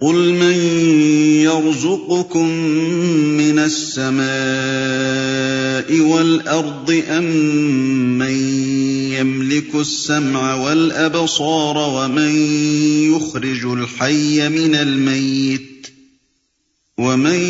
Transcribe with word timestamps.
قل 0.00 0.32
من 0.32 0.56
يرزقكم 1.44 2.48
من 3.36 3.58
السماء 3.58 4.20
والأرض 6.00 7.02
أم 7.08 7.24
من 8.18 8.34
يملك 9.12 9.74
السمع 9.74 10.54
والأبصار 10.54 11.78
ومن 11.78 12.34
يخرج 13.12 13.64
الحي 13.64 14.48
من 14.48 14.74
الميت 14.74 15.86
ومن 16.98 17.40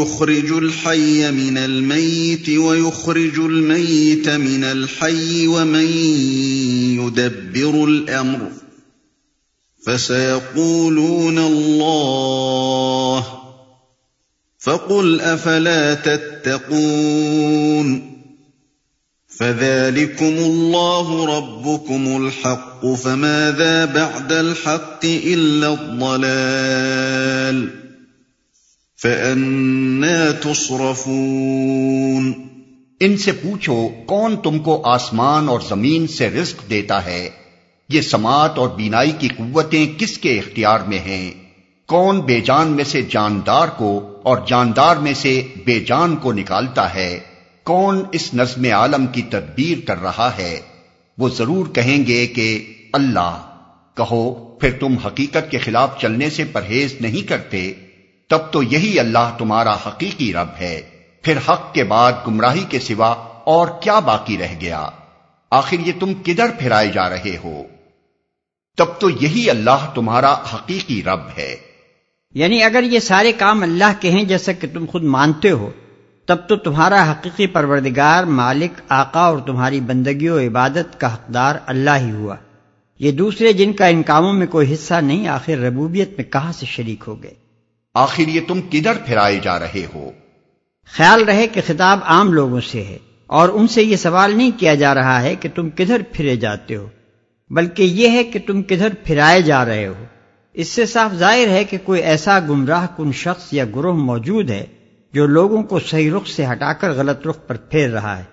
يخرج 0.00 0.52
الحي 0.52 1.30
من 1.30 1.58
الميت 1.58 2.48
ويخرج 2.48 3.38
الميت 3.38 4.28
من 4.28 4.64
الحي 4.64 5.46
ومن 5.46 5.86
يدبر 7.00 7.84
الأمر 7.84 8.50
ۖ 8.58 8.61
فسيقولون 9.86 11.38
الله 11.38 13.26
فقل 14.58 15.20
أفلا 15.20 15.94
تتقون 15.94 18.12
فذلكم 19.28 20.24
الله 20.24 21.38
ربكم 21.38 22.26
الحق 22.26 22.86
فماذا 22.86 23.84
بعد 23.84 24.32
الحق 24.32 25.04
إلا 25.04 25.74
الضلال 25.74 27.70
فأنا 28.96 30.30
تصرفون 30.30 32.48
إن 33.00 33.16
سے 33.16 33.32
پوچھو 33.32 33.90
کون 34.06 34.36
تم 34.36 34.58
کو 34.58 34.82
آسمان 34.84 35.48
اور 35.48 35.60
زمین 35.68 36.06
سے 36.06 36.30
رزق 36.30 36.70
دیتا 36.70 37.04
ہے؟ 37.04 37.30
یہ 37.88 38.00
سماعت 38.00 38.58
اور 38.58 38.68
بینائی 38.68 39.10
کی 39.10 39.28
قوتیں 39.28 39.98
کس 39.98 40.18
کے 40.18 40.38
اختیار 40.38 40.80
میں 40.80 40.98
ہیں؟ 40.98 41.30
کون 41.86 42.20
بے 42.20 42.40
جان 42.40 42.68
میں 42.68 42.84
سے 42.84 43.02
جاندار 43.02 43.68
کو 43.68 44.20
اور 44.22 44.38
جاندار 44.46 44.96
میں 44.96 45.14
سے 45.14 45.46
بے 45.64 45.80
جان 45.80 46.16
کو 46.16 46.32
نکالتا 46.32 46.94
ہے؟ 46.94 47.20
کون 47.64 48.04
اس 48.12 48.34
نظم 48.34 48.64
عالم 48.64 49.06
کی 49.06 49.22
تدبیر 49.22 49.86
کر 49.86 50.02
رہا 50.02 50.30
ہے؟ 50.38 50.60
وہ 51.18 51.28
ضرور 51.28 51.66
کہیں 51.66 52.06
گے 52.06 52.26
کہ 52.26 52.74
اللہ۔ 52.92 53.48
کہو، 53.96 54.34
پھر 54.60 54.70
تم 54.80 54.96
حقیقت 54.98 55.50
کے 55.50 55.58
خلاف 55.58 56.00
چلنے 56.00 56.30
سے 56.30 56.44
پرہیز 56.44 56.94
نہیں 57.00 57.28
کرتے؟ 57.28 57.72
تب 58.28 58.38
تو 58.50 58.62
یہی 58.62 59.00
اللہ 59.00 59.34
تمہارا 59.38 59.74
حقیقی 59.74 60.32
رب 60.32 60.48
ہے۔ 60.60 60.80
پھر 61.22 61.36
حق 61.48 61.74
کے 61.74 61.84
بعد 61.84 62.12
گمراہی 62.26 62.64
کے 62.68 62.78
سوا 62.78 63.08
اور 63.44 63.68
کیا 63.82 63.98
باقی 63.98 64.38
رہ 64.38 64.54
گیا؟ 64.60 64.88
آخر 65.52 65.76
یہ 65.78 65.92
تم 66.00 66.14
کدھر 66.14 66.46
پھرائے 66.58 66.88
جا 66.88 67.08
رہے 67.08 67.36
ہو؟ 67.44 67.62
تب 68.76 68.86
تو 68.98 69.10
یہی 69.10 69.50
اللہ 69.50 69.90
تمہارا 69.94 70.32
حقیقی 70.32 71.02
رب 71.02 71.20
ہے۔ 71.38 71.56
یعنی 72.34 72.62
اگر 72.62 72.82
یہ 72.82 72.98
سارے 72.98 73.32
کام 73.32 73.62
اللہ 73.62 73.92
کے 74.00 74.10
ہیں 74.10 74.24
جیسا 74.24 74.52
کہ 74.52 74.66
تم 74.72 74.84
خود 74.86 75.02
مانتے 75.02 75.50
ہو 75.50 75.70
تب 76.26 76.36
تو 76.48 76.56
تمہارا 76.56 77.12
حقیقی 77.12 77.46
پروردگار 77.46 78.24
مالک 78.24 78.80
آقا 78.88 79.20
اور 79.20 79.38
تمہاری 79.38 79.80
بندگی 79.80 80.28
و 80.28 80.38
عبادت 80.38 81.00
کا 81.00 81.14
حقدار 81.14 81.54
اللہ 81.66 81.96
ہی 81.96 82.12
ہوا۔ 82.12 82.36
یہ 82.98 83.12
دوسرے 83.12 83.52
جن 83.52 83.72
کا 83.72 83.86
ان 83.86 84.02
کاموں 84.02 84.32
میں 84.32 84.46
کوئی 84.46 84.74
حصہ 84.74 84.94
نہیں 84.94 85.28
آخر 85.28 85.58
ربوبیت 85.58 86.10
میں 86.16 86.24
کہاں 86.24 86.52
سے 86.52 86.66
شریک 86.66 87.04
ہو 87.06 87.22
گئے؟ 87.22 87.34
آخر 87.94 88.28
یہ 88.28 88.40
تم 88.48 88.60
کدھر 88.70 88.94
پھرائے 89.06 89.40
جا 89.42 89.58
رہے 89.58 89.86
ہو؟ 89.94 90.10
خیال 90.92 91.22
رہے 91.22 91.46
کہ 91.46 91.60
خطاب 91.66 91.98
عام 92.04 92.32
لوگوں 92.32 92.60
سے 92.60 92.82
ہے۔ 92.82 92.98
اور 93.32 93.48
ان 93.48 93.66
سے 93.68 93.82
یہ 93.82 93.96
سوال 93.96 94.36
نہیں 94.36 94.50
کیا 94.56 94.74
جا 94.74 94.94
رہا 94.94 95.22
ہے 95.22 95.36
کہ 95.36 95.48
تم 95.54 95.70
کدھر 95.70 96.02
پھرے 96.12 96.36
جاتے 96.36 96.76
ہو، 96.76 96.88
بلکہ 97.50 97.82
یہ 97.82 98.08
ہے 98.08 98.24
کہ 98.24 98.38
تم 98.46 98.62
کدھر 98.62 98.88
پھرائے 99.04 99.42
جا 99.42 99.64
رہے 99.64 99.86
ہو۔ 99.86 100.04
اس 100.52 100.68
سے 100.68 100.86
صاف 100.86 101.14
ظاہر 101.14 101.48
ہے 101.48 101.64
کہ 101.64 101.78
کوئی 101.84 102.02
ایسا 102.02 102.38
گمراہ 102.40 102.86
کن 102.96 103.12
شخص 103.12 103.52
یا 103.52 103.64
گروہ 103.64 103.94
موجود 103.94 104.50
ہے 104.50 104.66
جو 105.12 105.26
لوگوں 105.26 105.62
کو 105.62 105.78
صحیح 105.78 106.10
رخ 106.10 106.26
سے 106.26 106.46
ہٹا 106.46 106.72
کر 106.72 106.90
غلط 106.90 107.26
رخ 107.26 107.38
پر 107.46 107.56
پھیر 107.56 107.90
رہا 107.90 108.18
ہے۔ 108.18 108.24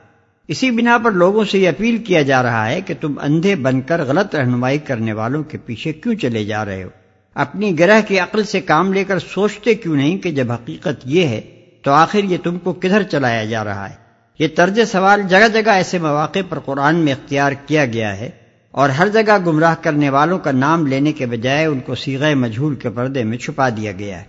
اسی 0.47 0.71
بنا 0.71 0.97
پر 0.97 1.11
لوگوں 1.11 1.43
سے 1.43 1.59
یہ 1.59 1.69
اپیل 1.69 1.97
کیا 1.97 2.21
جا 2.21 2.43
رہا 2.43 2.69
ہے 2.69 2.81
کہ 2.81 2.93
تم 3.01 3.13
اندھے 3.21 3.55
بن 3.55 3.81
کر 3.81 4.03
غلط 4.03 4.35
رہنمائی 4.35 4.77
کرنے 4.77 5.13
والوں 5.13 5.43
کے 5.43 5.57
پیچھے 5.57 5.93
کیوں 5.93 6.15
چلے 6.15 6.45
جا 6.45 6.65
رہے 6.65 6.83
ہو؟ 6.83 6.89
اپنی 7.33 7.79
گرہ 7.79 8.01
کی 8.07 8.19
عقل 8.19 8.43
سے 8.43 8.61
کام 8.61 8.93
لے 8.93 9.03
کر 9.03 9.19
سوچتے 9.19 9.75
کیوں 9.75 9.95
نہیں 9.95 10.17
کہ 10.17 10.31
جب 10.31 10.51
حقیقت 10.51 11.01
یہ 11.05 11.27
ہے 11.27 11.41
تو 11.81 11.91
آخر 11.91 12.23
یہ 12.23 12.37
تم 12.43 12.59
کو 12.59 12.73
کدھر 12.73 13.03
چلایا 13.03 13.45
جا 13.45 13.63
رہا 13.63 13.89
ہے؟ 13.89 14.08
یہ 14.39 14.47
طرز 14.55 14.79
سوال 14.91 15.21
جگہ 15.29 15.47
جگہ 15.53 15.69
ایسے 15.69 15.99
مواقع 15.99 16.39
پر 16.49 16.59
قرآن 16.59 16.95
میں 16.95 17.13
اختیار 17.13 17.51
کیا 17.51 17.85
گیا 17.85 18.19
ہے 18.19 18.29
اور 18.71 18.89
ہر 18.89 19.07
جگہ 19.07 19.37
گمراہ 19.45 19.75
کرنے 19.81 20.09
والوں 20.09 20.39
کا 20.39 20.51
نام 20.51 20.87
لینے 20.87 21.11
کے 21.11 21.25
بجائے 21.25 21.65
ان 21.65 21.79
کو 21.79 21.95
سیغ 21.95 22.33
مجھول 22.35 22.75
کے 22.75 22.89
پردے 22.89 23.23
میں 23.23 23.37
چھپا 23.37 23.69
دیا 23.69 23.91
گیا 23.91 24.19
ہے 24.19 24.23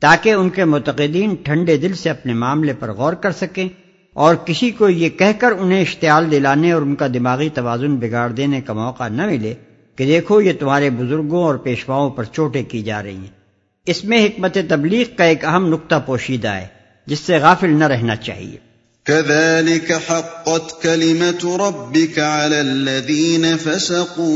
تاکہ 0.00 0.32
ان 0.32 0.50
کے 0.50 0.64
متقدین 0.64 1.34
ٹھنڈے 1.34 1.76
دل 1.76 1.94
سے 1.94 2.10
اپنے 2.10 2.34
معاملے 2.34 2.72
پر 2.72 2.92
غور 2.92 3.12
کر 3.12 3.30
سکیں 3.30 3.68
اور 4.12 4.34
کسی 4.34 4.70
کو 4.70 4.88
یہ 4.88 5.08
کہہ 5.08 5.40
کر 5.40 5.52
انہیں 5.58 5.80
اشتعال 5.80 6.30
دلانے 6.30 6.72
اور 6.72 6.82
ان 6.82 6.94
کا 6.94 7.06
دماغی 7.06 7.48
توازن 7.48 7.96
بگاڑ 7.96 8.30
دینے 8.30 8.60
کا 8.60 8.72
موقع 8.72 9.08
نہ 9.08 9.26
ملے 9.26 9.54
کہ 9.96 10.06
دیکھو 10.06 10.40
یہ 10.40 10.52
تمہارے 10.60 10.90
بزرگوں 10.90 11.44
اور 11.44 11.54
پیشواؤں 11.54 12.10
پر 12.10 12.24
چوٹیں 12.24 12.62
کی 12.62 12.82
جا 12.82 13.02
رہی 13.02 13.16
ہیں۔ 13.16 13.38
اس 13.86 14.04
میں 14.04 14.26
حکمت 14.26 14.58
تبلیغ 14.68 15.04
کا 15.16 15.24
ایک 15.24 15.44
اہم 15.44 15.66
نقطہ 15.66 15.94
پوشیدہ 16.06 16.48
ہے، 16.48 16.66
جس 17.06 17.18
سے 17.18 17.38
غافل 17.38 17.70
نہ 17.70 17.84
رہنا 17.84 18.16
چاہیے۔ 18.16 18.69
كذلك 19.06 19.92
حقت 19.92 20.82
كلمة 20.82 21.56
ربك 21.56 22.18
على 22.18 22.60
الذين 22.60 23.56
فسقوا 23.56 24.26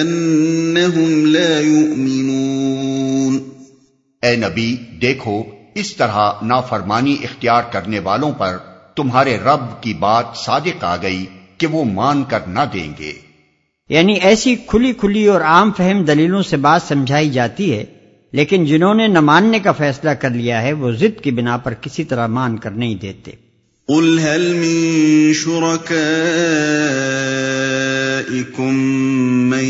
أنهم 0.00 1.26
لا 1.26 1.60
يؤمنون۔ 1.60 3.38
اے 4.22 4.36
نبی 4.36 4.76
دیکھو 5.02 5.42
اس 5.74 5.96
طرح 5.96 6.30
نافرمانی 6.42 7.16
اختیار 7.22 7.62
کرنے 7.72 7.98
والوں 7.98 8.32
پر 8.32 8.56
تمہارے 8.96 9.36
رب 9.36 9.82
کی 9.82 9.94
بات 9.94 10.24
صادق 10.36 10.84
آ 10.84 10.96
گئی 10.96 11.26
کہ 11.58 11.66
وہ 11.66 11.84
مان 11.84 12.24
کر 12.24 12.40
نہ 12.46 12.60
دیں 12.72 12.92
گے۔ 12.98 13.12
یعنی 13.88 14.12
ایسی 14.12 14.56
کھلی 14.56 14.92
کھلی 14.92 15.26
اور 15.26 15.40
عام 15.40 15.72
فہم 15.72 16.04
دلیلوں 16.04 16.42
سے 16.42 16.56
بات 16.56 16.82
سمجھائی 16.88 17.30
جاتی 17.30 17.74
ہے 17.74 17.84
لیکن 18.32 18.64
جنہوں 18.64 18.94
نے 18.94 19.06
نہ 19.06 19.20
ماننے 19.20 19.58
کا 19.58 19.72
فیصلہ 19.72 20.10
کر 20.10 20.30
لیا 20.30 20.62
ہے 20.62 20.72
وہ 20.72 20.92
ضد 20.92 21.20
کی 21.20 21.30
بنا 21.30 21.56
پر 21.56 21.74
کسی 21.80 22.04
طرح 22.04 22.26
مان 22.26 22.58
کر 22.58 22.70
نہیں 22.70 22.94
دیتے۔ 22.94 23.30
قل 23.88 24.18
هل 24.18 24.52
من 24.52 25.32
شركائكم 25.32 26.04
من 29.50 29.64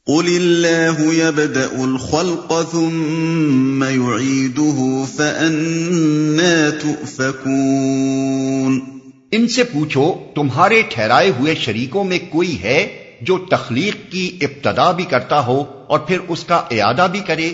قل 0.06 0.26
الله 0.26 1.12
يبدأ 1.12 1.82
الخلق 1.82 2.52
ثم 2.72 3.84
يعيده 3.84 5.04
فأنا 5.16 6.70
تؤفكون۔ 6.82 8.80
ان 9.30 9.48
سے 9.48 9.64
پوچھو 9.64 10.14
تمہارے 10.34 10.82
ٹھہرائے 10.88 11.32
ہوئے 11.40 11.54
شریکوں 11.54 12.04
میں 12.04 12.18
کوئی 12.30 12.62
ہے؟ 12.62 13.09
جو 13.20 13.38
تخلیق 13.50 14.12
کی 14.12 14.38
ابتدا 14.40 14.90
بھی 14.90 15.04
کرتا 15.04 15.46
ہو 15.46 15.84
اور 15.88 15.98
پھر 15.98 16.18
اس 16.28 16.44
کا 16.44 16.56
اعادہ 16.56 17.06
بھی 17.10 17.20
کرے، 17.20 17.50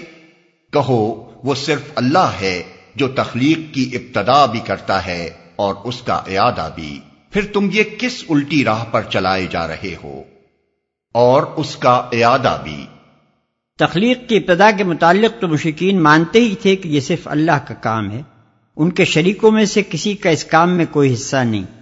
کہو 0.73 1.31
وہ 1.45 1.55
صرف 1.55 1.83
اللہ 1.95 2.31
ہے 2.41 2.63
جو 2.95 3.09
تخلیق 3.09 3.75
کی 3.75 3.91
ابتدا 3.93 4.47
بھی 4.47 4.61
کرتا 4.61 5.07
ہے 5.07 5.31
اور 5.57 5.75
اس 5.85 6.03
کا 6.03 6.15
اعادہ 6.15 6.71
بھی۔ 6.75 7.01
پھر 7.31 7.45
تم 7.53 7.69
یہ 7.73 7.83
کس 7.99 8.25
الٹی 8.29 8.65
راہ 8.65 8.85
پر 8.85 9.03
چلائے 9.03 9.47
جا 9.51 9.69
رہے 9.69 9.95
ہو؟ 10.05 10.23
اور 11.15 11.43
اس 11.43 11.77
کا 11.77 12.09
اعادہ 12.13 12.57
بھی۔ 12.65 12.87
تخلیق 13.79 14.29
کی 14.29 14.37
ابتدا 14.37 14.71
کے 14.71 14.85
متعلق 14.85 15.41
تو 15.41 15.49
مشکین 15.49 16.03
مانتے 16.03 16.41
ہی 16.41 16.55
تھے 16.63 16.77
کہ 16.77 16.89
یہ 16.89 17.01
صرف 17.01 17.29
اللہ 17.29 17.59
کا 17.69 17.75
کام 17.75 18.11
ہے۔ 18.11 18.23
ان 18.77 18.91
کے 18.91 19.05
شریکوں 19.05 19.51
میں 19.51 19.65
سے 19.65 19.83
کسی 19.91 20.15
کا 20.15 20.31
اس 20.31 20.45
کام 20.45 20.77
میں 20.77 20.85
کوئی 20.91 21.15
حصہ 21.15 21.37
نہیں۔ 21.37 21.76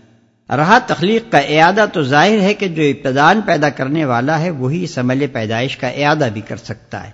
رہا 0.51 0.79
تخلیق 0.87 1.31
کا 1.33 1.39
اعادہ 1.39 1.85
تو 1.93 2.03
ظاہر 2.03 2.41
ہے 2.41 2.55
کہ 2.55 2.69
جو 2.69 2.83
ابتدان 2.83 3.41
پیدا 3.41 3.69
کرنے 3.69 4.05
والا 4.05 4.39
ہے 4.41 4.51
وہی 4.51 4.83
اس 4.85 4.99
عمل 4.99 5.27
پیدائش 5.33 5.77
کا 5.77 5.89
اعادہ 5.89 6.29
بھی 6.33 6.41
کر 6.41 6.57
سکتا 6.57 7.05
ہے۔ 7.07 7.11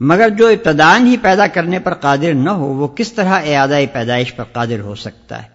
مگر 0.00 0.28
جو 0.28 0.46
ابتدان 0.46 1.06
ہی 1.06 1.16
پیدا 1.22 1.46
کرنے 1.46 1.78
پر 1.78 1.94
قادر 1.94 2.34
نہ 2.34 2.50
ہو، 2.50 2.72
وہ 2.74 2.88
کس 2.88 3.12
طرح 3.12 3.40
اعادہ 3.44 3.78
پیدائش 3.92 4.34
پر 4.34 4.44
قادر 4.44 4.80
ہو 4.80 4.94
سکتا 4.94 5.42
ہے؟ 5.42 5.48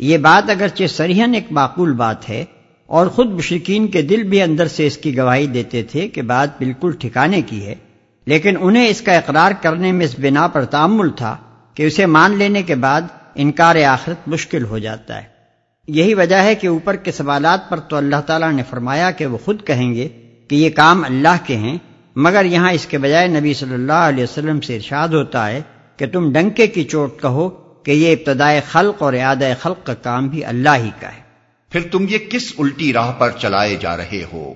یہ 0.00 0.18
بات 0.18 0.50
اگرچہ 0.50 0.86
سریحن 0.86 1.34
ایک 1.34 1.46
معقول 1.50 1.92
بات 1.92 2.28
ہے، 2.28 2.44
اور 2.86 3.06
خود 3.06 3.30
مشرقین 3.30 3.86
کے 3.86 4.02
دل 4.02 4.22
بھی 4.22 4.42
اندر 4.42 4.68
سے 4.68 4.86
اس 4.86 4.96
کی 4.96 5.16
گواہی 5.16 5.46
دیتے 5.46 5.82
تھے 5.82 6.08
کہ 6.08 6.22
بات 6.22 6.58
بالکل 6.58 6.92
ٹھکانے 7.00 7.42
کی 7.42 7.66
ہے، 7.66 7.74
لیکن 8.26 8.56
انہیں 8.60 8.88
اس 8.88 9.00
کا 9.00 9.12
اقرار 9.12 9.52
کرنے 9.62 9.92
میں 9.92 10.06
اس 10.06 10.18
بنا 10.18 10.46
پر 10.48 10.64
تعمل 10.64 11.10
تھا 11.10 11.36
کہ 11.74 11.82
اسے 11.82 12.06
مان 12.06 12.36
لینے 12.38 12.62
کے 12.62 12.74
بعد 12.74 13.02
انکار 13.34 13.76
آخرت 13.88 14.28
مشکل 14.28 14.64
ہو 14.64 14.78
جاتا 14.78 15.16
ہے۔ 15.16 15.28
یہی 15.94 16.14
وجہ 16.14 16.36
ہے 16.36 16.54
کہ 16.54 16.66
اوپر 16.66 16.96
کے 16.96 17.12
سوالات 17.12 17.70
پر 17.70 17.80
تو 17.80 17.96
اللہ 17.96 18.20
تعالیٰ 18.26 18.52
نے 18.52 18.62
فرمایا 18.70 19.10
کہ 19.10 19.26
وہ 19.26 19.38
خود 19.44 19.66
کہیں 19.66 19.94
گے 19.94 20.08
کہ 20.48 20.54
یہ 20.54 20.70
کام 20.70 21.04
اللہ 21.04 21.36
کے 21.46 21.56
ہیں 21.56 21.78
مگر 22.16 22.44
یہاں 22.44 22.72
اس 22.72 22.86
کے 22.86 22.98
بجائے 22.98 23.28
نبی 23.28 23.54
صلی 23.54 23.74
اللہ 23.74 23.92
علیہ 23.92 24.24
وسلم 24.24 24.60
سے 24.60 24.76
ارشاد 24.76 25.08
ہوتا 25.08 25.48
ہے 25.50 25.60
کہ 25.96 26.06
تم 26.06 26.32
ڈنکے 26.32 26.66
کی 26.66 26.84
چوٹ 26.84 27.20
کہو 27.20 27.48
کہ 27.82 27.90
یہ 27.90 28.12
ابتدائے 28.12 28.60
خلق 28.70 29.02
اور 29.02 29.12
اعادہ 29.12 29.52
خلق 29.60 29.86
کا 29.86 29.94
کام 29.94 30.28
بھی 30.28 30.44
اللہ 30.44 30.76
ہی 30.76 30.90
کا 31.00 31.08
ہے۔ 31.08 31.20
پھر 31.70 31.80
تم 31.92 32.06
یہ 32.08 32.18
کس 32.30 32.52
الٹی 32.58 32.92
راہ 32.92 33.12
پر 33.12 33.30
چلائے 33.30 33.76
جا 33.80 33.96
رہے 33.96 34.24
ہو؟ 34.32 34.54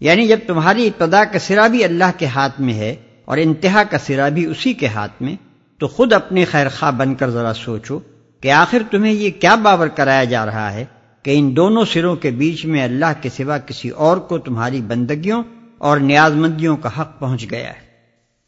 یعنی 0.00 0.28
جب 0.28 0.38
تمہاری 0.46 0.86
ابتدا 0.86 1.24
کا 1.24 1.38
سرا 1.38 1.66
بھی 1.66 1.84
اللہ 1.84 2.18
کے 2.18 2.26
ہاتھ 2.26 2.60
میں 2.60 2.74
ہے 2.74 2.94
اور 3.24 3.38
انتہا 3.38 3.82
کا 3.90 3.98
سرا 3.98 4.28
بھی 4.28 4.46
اسی 4.46 4.72
کے 4.72 4.86
ہاتھ 4.86 5.22
میں 5.22 5.36
تو 5.78 5.88
خود 5.88 6.12
اپنے 6.12 6.44
خیر 6.44 6.68
خواہ 6.68 6.90
بن 6.90 7.14
کر 7.14 7.30
ذرا 7.30 7.52
سوچو 7.54 8.00
کہ 8.42 8.50
آخر 8.52 8.82
تمہیں 8.90 9.12
یہ 9.12 9.30
کیا 9.40 9.54
باور 9.62 9.88
کرایا 9.96 10.24
جا 10.24 10.44
رہا 10.46 10.72
ہے 10.74 10.84
کہ 11.24 11.38
ان 11.38 11.54
دونوں 11.56 11.84
سروں 11.84 12.14
کے 12.16 12.30
بیچ 12.30 12.64
میں 12.66 12.82
اللہ 12.82 13.12
کے 13.22 13.28
سوا 13.36 13.58
کسی 13.58 13.88
اور 14.04 14.16
کو 14.28 14.38
تمہاری 14.38 14.80
بندگیوں 14.80 15.42
اور 15.78 15.98
نیاز 16.00 16.34
مندیوں 16.34 16.76
کا 16.76 16.90
حق 17.00 17.18
پہنچ 17.20 17.50
گیا 17.50 17.68
ہے؟ 17.68 17.84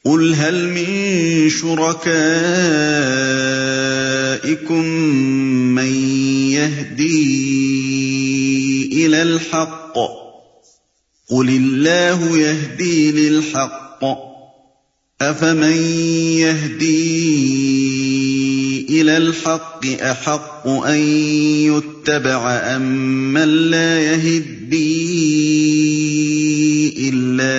قل 0.04 0.34
هل 0.34 0.58
من 0.68 1.48
من 5.74 5.92
يهدي 6.52 7.22
إلى 8.92 9.22
الحق 9.22 9.98
قل 11.28 11.48
الله 11.48 12.38
يهدي 12.38 13.12
للحق 13.12 14.04
أفمن 15.20 15.76
يهدي 16.38 18.17
إلى 18.88 19.16
الحق 19.16 20.02
أحق 20.02 20.66
أن 20.66 20.98
يتبع 21.68 22.58
أم 22.76 23.34
من 23.34 23.48
لا 23.48 24.00
يهدي 24.00 25.10
إلا 27.10 27.54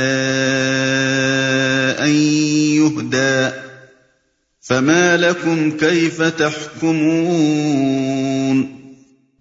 أن 2.06 2.42
يهدى 2.82 3.50
فما 4.62 5.16
لكم 5.16 5.72
كيف 5.72 6.22
تحكمون 6.38 8.64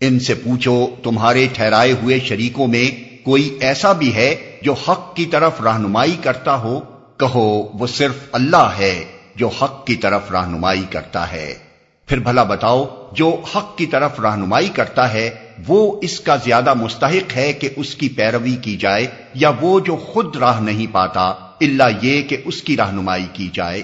ان 0.00 0.20
سے 0.20 0.34
پوچھو، 0.34 0.96
تمہارے 1.02 1.48
ٹھہرائے 1.52 1.92
ہوئے 1.92 2.20
شریکوں 2.20 2.66
میں 2.66 2.90
کوئی 3.24 3.56
ایسا 3.60 3.92
بھی 3.92 4.14
ہے 4.14 4.56
جو 4.62 4.72
حق 4.72 5.16
کی 5.16 5.26
طرف 5.26 5.60
رہنمائی 5.60 6.16
کرتا 6.22 6.54
ہو؟ 6.54 6.80
کہو، 7.16 7.78
وہ 7.78 7.86
صرف 7.86 8.14
اللہ 8.32 8.70
ہے 8.78 9.04
جو 9.36 9.48
حق 9.48 9.86
کی 9.86 9.94
طرف 9.94 10.32
رہنمائی 10.32 10.84
کرتا 10.90 11.32
ہے۔ 11.32 11.67
پھر 12.08 12.18
بھلا 12.18 12.42
بتاؤ، 12.42 13.10
جو 13.12 13.40
حق 13.54 13.78
کی 13.78 13.86
طرف 13.86 14.20
رہنمائی 14.20 14.68
کرتا 14.68 15.12
ہے، 15.12 15.30
وہ 15.66 16.00
اس 16.02 16.20
کا 16.20 16.36
زیادہ 16.36 16.74
مستحق 16.74 17.36
ہے 17.36 17.52
کہ 17.52 17.68
اس 17.76 17.94
کی 17.94 18.08
پیروی 18.08 18.56
کی 18.56 18.76
جائے، 18.76 19.06
یا 19.34 19.50
وہ 19.60 19.80
جو 19.80 19.96
خود 19.96 20.36
راہ 20.36 20.60
نہیں 20.60 20.86
پاتا 20.92 21.22
اللہ 21.60 21.82
یہ 22.02 22.22
کہ 22.22 22.36
اس 22.44 22.62
کی 22.62 22.76
رہنمائی 22.76 23.26
کی 23.32 23.48
جائے۔ 23.52 23.82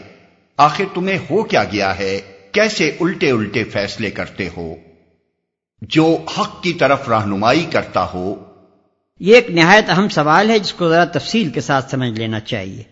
آخر 0.57 0.85
تمہیں 0.95 1.19
ہو 1.31 1.43
کیا 1.43 1.65
گیا 1.65 1.99
ہے؟ 1.99 2.21
کیسے 2.53 2.97
الٹے 3.01 3.31
الٹے 3.31 3.65
فیصلے 3.65 4.11
کرتے 4.11 4.49
ہو؟ 4.57 4.75
جو 5.83 6.17
حق 6.39 6.63
کی 6.63 6.73
طرف 6.73 7.09
رہنمائی 7.09 7.67
کرتا 7.73 8.07
ہو۔ 8.15 8.35
یہ 9.21 9.35
ایک 9.35 9.51
نہایت 9.51 9.85
اہم 9.89 10.09
سوال 10.09 10.51
ہے، 10.51 10.59
جس 10.59 10.73
کو 10.73 10.91
ذرا 10.91 11.05
تفصیل 11.05 11.49
کے 11.49 11.61
ساتھ 11.61 11.91
سمجھ 11.91 12.19
لینا 12.21 12.41
چاہیے۔ 12.41 12.83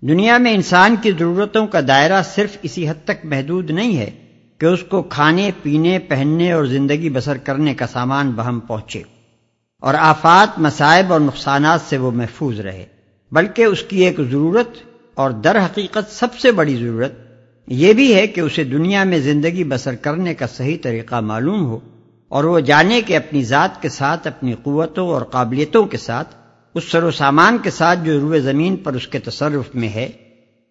دنیا 0.00 0.38
میں 0.38 0.54
انسان 0.54 0.96
کی 1.02 1.12
ضرورتوں 1.12 1.66
کا 1.66 1.80
دائرہ 1.88 2.22
صرف 2.22 2.56
اسی 2.62 2.88
حد 2.88 3.04
تک 3.04 3.24
محدود 3.24 3.70
نہیں 3.70 3.96
ہے۔ 3.96 4.29
کہ 4.60 4.66
اس 4.66 4.82
کو 4.88 5.02
کھانے، 5.02 5.50
پینے، 5.62 5.98
پہننے 5.98 6.52
اور 6.52 6.64
زندگی 6.64 7.10
بسر 7.10 7.36
کرنے 7.36 7.74
کا 7.74 7.86
سامان 7.86 8.30
بہم 8.30 8.60
پہنچے 8.60 9.02
اور 9.80 9.94
آفات 9.94 10.58
مسائب 10.58 11.12
اور 11.12 11.20
نقصانات 11.20 11.80
سے 11.88 11.96
وہ 11.96 12.10
محفوظ 12.10 12.60
رہے۔ 12.60 12.86
بلکہ 13.32 13.64
اس 13.64 13.82
کی 13.82 14.04
ایک 14.04 14.16
ضرورت 14.30 14.68
اور 15.14 15.30
در 15.30 15.64
حقیقت 15.64 16.12
سب 16.12 16.38
سے 16.38 16.52
بڑی 16.52 16.76
ضرورت 16.76 17.12
یہ 17.66 17.92
بھی 17.92 18.14
ہے 18.14 18.26
کہ 18.26 18.40
اسے 18.40 18.64
دنیا 18.64 19.04
میں 19.04 19.18
زندگی 19.18 19.64
بسر 19.64 19.94
کرنے 19.94 20.34
کا 20.34 20.46
صحیح 20.46 20.76
طریقہ 20.82 21.20
معلوم 21.20 21.64
ہو 21.66 21.78
اور 22.28 22.44
وہ 22.44 22.60
جانے 22.60 23.00
کہ 23.00 23.16
اپنی 23.16 23.42
ذات 23.42 23.82
کے 23.82 23.88
ساتھ، 23.88 24.26
اپنی 24.26 24.54
قوتوں 24.62 25.08
اور 25.08 25.22
قابلیتوں 25.22 25.84
کے 25.84 25.96
ساتھ، 25.96 26.34
اس 26.74 26.84
سر 26.90 27.02
و 27.02 27.10
سامان 27.10 27.58
کے 27.62 27.70
ساتھ 27.70 27.98
جو 28.04 28.20
روئے 28.20 28.40
زمین 28.40 28.76
پر 28.76 28.92
اس 28.92 29.08
کے 29.08 29.18
تصرف 29.18 29.74
میں 29.74 29.88
ہے۔ 29.88 30.08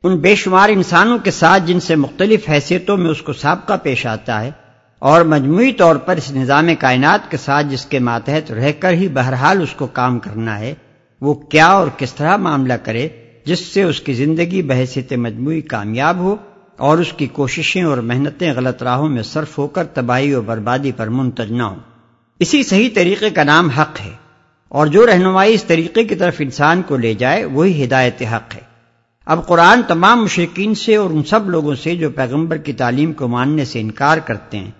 ان 0.03 0.15
بے 0.15 0.35
شمار 0.35 0.69
انسانوں 0.69 1.17
کے 1.17 1.31
ساتھ 1.31 1.63
جن 1.65 1.79
سے 1.79 1.95
مختلف 1.95 2.49
حیثیتوں 2.49 2.97
میں 2.97 3.11
اس 3.11 3.21
کو 3.21 3.33
سابقہ 3.33 3.73
پیش 3.83 4.05
آتا 4.05 4.41
ہے 4.41 4.51
اور 4.99 5.21
مجموعی 5.21 5.71
طور 5.71 5.95
پر 5.95 6.17
اس 6.17 6.31
نظام 6.31 6.69
کائنات 6.79 7.31
کے 7.31 7.37
ساتھ 7.37 7.67
جس 7.67 7.85
کے 7.85 7.99
ماتحت 7.99 8.51
رہ 8.51 8.71
کر 8.79 8.93
ہی 8.93 9.07
بہرحال 9.07 9.61
اس 9.61 9.73
کو 9.73 9.87
کام 9.87 10.19
کرنا 10.19 10.59
ہے، 10.59 10.73
وہ 11.21 11.33
کیا 11.33 11.67
اور 11.67 11.87
کس 11.97 12.13
طرح 12.13 12.37
معاملہ 12.37 12.73
کرے، 12.73 13.09
جس 13.45 13.59
سے 13.59 13.83
اس 13.83 14.01
کی 14.01 14.13
زندگی 14.13 14.61
بحثیت 14.61 15.13
مجموعی 15.13 15.61
کامیاب 15.61 16.17
ہو 16.17 16.35
اور 16.77 16.97
اس 16.97 17.13
کی 17.13 17.27
کوششیں 17.27 17.83
اور 17.83 17.97
محنتیں 17.97 18.53
غلط 18.53 18.83
راہوں 18.83 19.09
میں 19.09 19.23
صرف 19.23 19.57
ہو 19.57 19.67
کر 19.67 19.83
تباہی 19.83 20.33
و 20.33 20.41
بربادی 20.41 20.91
پر 20.91 21.07
منتج 21.07 21.51
نہ 21.51 21.63
ہوں۔ 21.63 21.79
اسی 22.39 22.63
صحیح 22.63 22.89
طریقے 22.93 23.29
کا 23.29 23.43
نام 23.43 23.69
حق 23.69 24.01
ہے 24.01 24.11
اور 24.69 24.87
جو 24.87 25.07
رہنمائی 25.07 25.53
اس 25.53 25.63
طریقے 25.63 26.03
کی 26.03 26.15
طرف 26.15 26.35
انسان 26.39 26.81
کو 26.81 26.97
لے 26.97 27.13
جائے، 27.13 27.45
وہی 27.45 27.83
ہدایت 27.83 28.21
حق 28.21 28.55
ہے۔ 28.55 28.68
اب 29.29 29.47
قرآن 29.47 29.81
تمام 29.87 30.23
مشرقین 30.23 30.75
سے 30.75 30.95
اور 30.95 31.09
ان 31.09 31.23
سب 31.23 31.49
لوگوں 31.49 31.75
سے 31.75 31.95
جو 31.95 32.09
پیغمبر 32.09 32.57
کی 32.57 32.73
تعلیم 32.73 33.13
کو 33.13 33.27
ماننے 33.27 33.65
سے 33.65 33.79
انکار 33.79 34.17
کرتے 34.17 34.57
ہیں۔ 34.57 34.71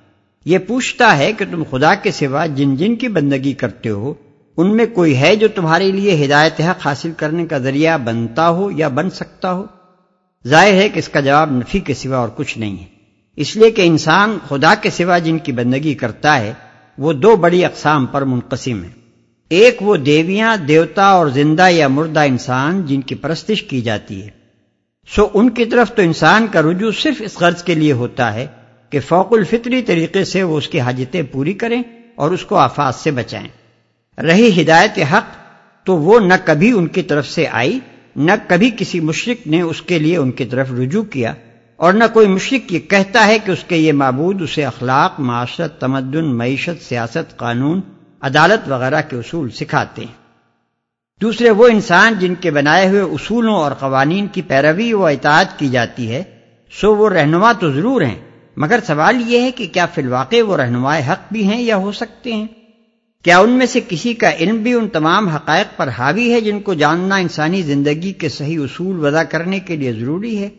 یہ 0.46 0.58
پوچھتا 0.58 1.18
ہے 1.18 1.34
کہ 1.34 1.46
تم 1.52 1.64
خدا 1.70 1.96
کے 1.96 2.12
سوا 2.12 2.46
جن 2.46 2.76
جن 2.76 2.96
کی 2.96 3.08
بندگی 3.08 3.54
کرتے 3.54 3.90
ہو، 3.90 4.14
ان 4.58 4.78
میں 4.78 4.86
کوئی 4.86 5.18
ہے 5.18 5.36
جو 5.36 5.48
تمہارے 5.48 5.92
لیے 5.92 6.26
ہدایت 6.26 6.62
حق 6.62 6.88
حاصل 6.88 7.12
کرنے 7.18 7.46
کا 7.46 7.58
ذریعہ 7.58 7.98
بنتا 7.98 8.50
ہو 8.50 8.72
یا 8.72 8.88
بن 8.88 9.10
سکتا 9.10 9.54
ہو؟ 9.54 9.66
ظاہر 10.48 10.74
ہے 10.74 10.90
کہ 10.90 11.00
اس 11.00 11.10
کا 11.10 11.20
جواب 11.20 11.52
نفی 11.52 11.80
کے 11.80 11.94
سوا 11.94 12.18
اور 12.18 12.30
کچھ 12.36 12.58
نہیں 12.58 12.78
ہے۔ 12.78 12.86
اس 13.36 13.56
لیے 13.56 13.72
کہ 13.72 13.82
انسان 13.82 14.38
خدا 14.48 14.76
کے 14.76 14.90
سوا 14.90 15.18
جن 15.18 15.38
کی 15.38 15.52
بندگی 15.52 15.94
کرتا 15.94 16.40
ہے، 16.40 16.54
وہ 16.98 17.14
دو 17.14 17.36
بڑی 17.36 17.66
اقسام 17.66 18.06
پر 18.06 18.22
منقسم 18.22 18.84
ہے 18.84 18.90
ایک 19.50 19.78
وہ 19.82 19.96
دیویاں، 19.96 20.58
دیوتا 20.58 21.06
اور 21.06 21.28
زندہ 21.28 21.70
یا 21.70 21.88
مردہ 21.88 22.20
انسان 22.20 22.82
جن 22.86 23.02
کی 23.02 23.16
پرستش 23.16 23.64
کی 23.64 23.82
جاتی 23.82 24.24
ہے۔ 24.24 24.39
سو 25.16 25.28
ان 25.34 25.50
کی 25.50 25.66
طرف 25.66 25.92
تو 25.96 26.02
انسان 26.02 26.48
کا 26.48 26.62
رجوع 26.62 26.92
صرف 26.92 27.16
اس 27.20 27.38
غرض 27.42 27.64
کے 27.64 27.76
لیے 27.76 27.92
ہوتا 27.92 28.34
ہے 28.34 28.48
کہ 28.90 29.00
فوق 29.00 29.34
الفطری 29.34 29.82
طریقے 29.82 30.26
سے 30.26 30.44
وہ 30.44 30.58
اس 30.58 30.68
کی 30.68 30.80
حاجتیں 30.80 31.22
پوری 31.32 31.54
کریں 31.54 31.84
اور 32.16 32.32
اس 32.32 32.46
کو 32.46 32.56
آفات 32.56 32.96
سے 32.96 33.12
بچائیں۔ 33.12 33.48
رہی 34.22 34.62
ہدایت 34.62 35.00
حق 35.12 35.36
تو 35.86 35.98
وہ 35.98 36.20
نہ 36.20 36.34
کبھی 36.44 36.72
ان 36.72 36.88
کی 36.88 37.02
طرف 37.02 37.28
سے 37.28 37.48
آئی، 37.48 37.80
نہ 38.16 38.32
کبھی 38.48 38.72
کسی 38.78 39.00
مشرق 39.00 39.48
نے 39.48 39.62
اس 39.62 39.82
کے 39.82 40.00
لیے 40.00 40.18
ان 40.18 40.32
کی 40.32 40.46
طرف 40.46 40.72
رجوع 40.72 41.04
کیا 41.04 41.34
اور 41.76 41.94
نہ 41.94 42.04
کوئی 42.14 42.28
مشرق 42.28 42.74
یہ 42.74 42.80
کہتا 42.80 43.28
ہے 43.28 43.40
کہ 43.40 43.52
اس 43.52 43.64
کے 43.68 43.78
یہ 43.78 43.94
معبود، 43.94 44.42
اسے 44.42 44.66
اخلاق، 44.66 45.20
معاشرت، 45.20 45.82
تمدن، 45.82 46.38
معیشت، 46.38 46.84
سیاست، 46.90 47.38
قانون، 47.38 47.82
عدالت 48.22 48.70
وغیرہ 48.72 49.02
کے 49.10 49.16
اصول 49.16 49.50
سکھاتے 49.50 50.02
ہیں۔ 50.02 50.19
دوسرے 51.22 51.50
وہ 51.50 51.68
انسان 51.68 52.14
جن 52.20 52.36
کے 52.36 52.52
بنائے 52.52 52.90
ہوئے 52.90 53.02
اصولوں 53.02 53.56
اور 53.56 53.72
قوانین 53.72 54.28
کی 54.28 54.42
پیروی 54.42 54.94
و 54.94 55.06
اطاعت 55.06 55.60
کی 55.60 55.70
جاتی 55.70 56.12
ہے، 56.12 56.24
سو 56.82 56.96
وہ 56.96 57.10
رہنما 57.10 57.52
تو 57.52 57.72
ضرور 57.72 58.02
ہیں۔ 58.02 58.16
مگر 58.58 58.80
سوال 58.88 59.32
یہ 59.32 59.40
ہے 59.40 59.52
کہ 59.52 59.68
کیا 59.72 59.86
فی 59.86 60.02
الواقع 60.02 60.36
وہ 60.48 60.58
رہنما 60.58 60.98
حق 60.98 61.32
بھی 61.32 61.44
ہیں 61.44 61.62
یا 61.62 61.78
ہو 61.78 61.92
سکتے 61.92 62.34
ہیں؟ 62.34 62.48
کیا 63.24 63.40
ان 63.40 63.50
میں 63.50 63.66
سے 63.66 63.80
کسی 63.90 64.14
کا 64.14 64.32
علم 64.40 64.58
بھی 64.58 64.74
ان 64.74 64.88
تمام 64.88 65.28
حقائق 65.28 65.78
پر 65.78 65.88
حاوی 65.88 66.34
ہے 66.34 66.42
جن 66.42 66.60
کو 66.60 66.74
جاننا 66.74 67.16
انسانی 67.16 67.62
زندگی 67.62 68.14
کے 68.14 68.30
صحیح 68.30 68.60
اصول 68.60 69.06
وضع 69.06 69.24
کرنے 69.24 69.60
کے 69.60 69.76
لیے 69.76 69.94
ضروری 69.94 70.38
ہے؟ 70.38 70.50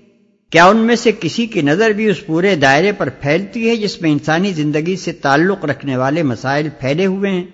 کیا 0.50 0.66
ان 0.66 0.76
میں 0.76 0.96
سے 0.96 1.12
کسی 1.20 1.46
کی 1.46 1.62
نظر 1.62 1.90
بھی 1.90 2.06
اس 2.06 2.26
پورے 2.26 2.54
دائرے 2.54 2.92
پر 2.92 3.08
پھیلتی 3.08 3.68
ہے 3.68 3.76
جس 3.76 4.02
میں 4.02 4.10
انسانی 4.10 4.52
زندگی 4.52 4.96
سے 4.96 5.12
تعلق 5.12 5.64
رکھنے 5.64 5.96
والے 5.96 6.22
مسائل 6.22 6.68
پھیلے 6.80 7.06
ہوئے 7.06 7.30
ہیں؟ 7.30 7.44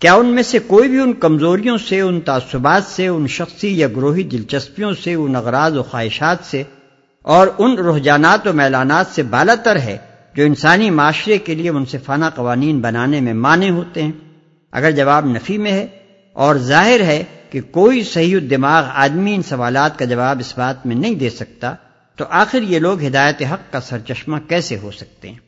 کیا 0.00 0.14
ان 0.14 0.26
میں 0.26 0.42
سے 0.42 0.58
کوئی 0.58 0.88
بھی 0.88 1.00
ان 1.00 1.12
کمزوریوں 1.12 1.78
سے، 1.78 2.00
ان 2.00 2.20
تعصبات 2.20 2.82
سے، 2.84 3.06
ان 3.06 3.26
شخصی 3.26 3.78
یا 3.78 3.88
گروہی 3.88 4.22
دلچسپیوں 4.22 4.92
سے، 5.04 5.14
ان 5.14 5.36
اغراض 5.36 5.76
و 5.76 5.82
خواہشات 5.82 6.36
سے 6.44 6.62
اور 7.22 7.46
ان 7.58 7.78
رحجانات 7.78 8.46
و 8.46 8.52
میلانات 8.52 9.06
سے 9.14 9.22
بالا 9.22 9.54
تر 9.54 9.78
ہے 9.78 9.98
جو 10.34 10.44
انسانی 10.44 10.90
معاشرے 10.90 11.38
کے 11.38 11.54
لیے 11.54 11.70
منصفانہ 11.70 12.24
قوانین 12.34 12.80
بنانے 12.80 13.20
میں 13.20 13.34
مانے 13.34 13.70
ہوتے 13.70 14.02
ہیں۔ 14.02 14.12
اگر 14.72 14.90
جواب 14.90 15.26
نفی 15.26 15.58
میں 15.58 15.72
ہے 15.72 15.86
اور 16.32 16.56
ظاہر 16.56 17.00
ہے 17.00 17.24
کہ 17.50 17.60
کوئی 17.60 18.04
صحیح 18.04 18.38
دماغ 18.50 18.84
آدمی 18.94 19.34
ان 19.34 19.42
سوالات 19.42 19.98
کا 19.98 20.04
جواب 20.04 20.36
اس 20.40 20.58
بات 20.58 20.86
میں 20.86 20.96
نہیں 20.96 21.14
دے 21.14 21.30
سکتا، 21.30 21.74
تو 22.16 22.24
آخر 22.30 22.62
یہ 22.62 22.78
لوگ 22.78 23.04
ہدایت 23.04 23.42
حق 23.52 23.72
کا 23.72 23.80
سرچشمہ 23.80 24.36
کیسے 24.48 24.78
ہو 24.82 24.90
سکتے 24.90 25.28
ہیں؟ 25.28 25.38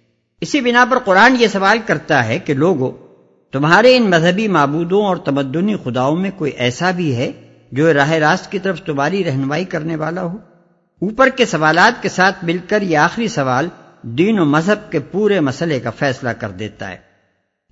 اسی 0.40 0.60
بنا 0.60 0.84
پر 0.90 0.98
قرآن 0.98 1.36
یہ 1.38 1.46
سوال 1.46 1.78
کرتا 1.86 2.26
ہے 2.26 2.38
کہ 2.38 2.54
لوگوں 2.54 3.07
تمہارے 3.52 3.96
ان 3.96 4.10
مذہبی 4.10 4.48
معبودوں 4.48 5.04
اور 5.04 5.16
تمدنی 5.16 5.76
خداؤں 5.84 6.16
میں 6.16 6.30
کوئی 6.36 6.52
ایسا 6.52 6.90
بھی 6.90 7.16
ہے 7.16 7.32
جو 7.72 7.94
راہ 7.94 8.10
راست 8.10 8.52
کی 8.52 8.58
طرف 8.58 8.82
تمہاری 8.82 9.24
رہنمائی 9.24 9.64
کرنے 9.64 9.96
والا 9.96 10.22
ہو؟ 10.22 10.36
اوپر 11.00 11.28
کے 11.28 11.46
سوالات 11.46 12.02
کے 12.02 12.08
ساتھ 12.08 12.44
مل 12.44 12.58
کر 12.68 12.82
یہ 12.82 12.98
آخری 12.98 13.28
سوال 13.28 13.68
دین 14.02 14.38
و 14.38 14.44
مذہب 14.44 14.92
کے 14.92 14.98
پورے 14.98 15.40
مسئلے 15.40 15.80
کا 15.80 15.90
فیصلہ 15.90 16.28
کر 16.28 16.48
دیتا 16.48 16.90
ہے۔ 16.90 16.96